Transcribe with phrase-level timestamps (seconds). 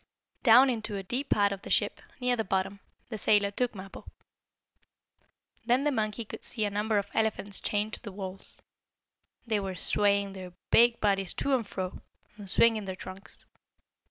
[0.41, 4.07] Down into a deep part of the ship, near the bottom, the sailor took Mappo.
[5.63, 8.57] Then the monkey could see a number of elephants chained to the walls.
[9.45, 12.01] They were swaying their big bodies to and fro,
[12.35, 13.45] and swinging their trunks.